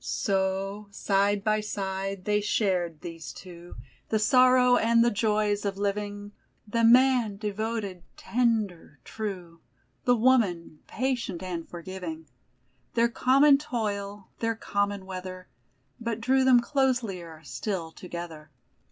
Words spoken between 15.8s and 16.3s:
But